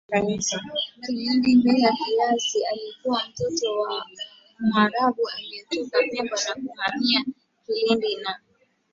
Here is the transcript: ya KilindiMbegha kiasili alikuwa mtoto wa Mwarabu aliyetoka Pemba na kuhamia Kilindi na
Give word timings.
ya 0.11 0.61
KilindiMbegha 1.05 1.91
kiasili 1.97 2.65
alikuwa 2.65 3.21
mtoto 3.29 3.79
wa 3.79 4.05
Mwarabu 4.59 5.29
aliyetoka 5.37 5.97
Pemba 6.11 6.37
na 6.47 6.53
kuhamia 6.55 7.25
Kilindi 7.65 8.15
na 8.15 8.39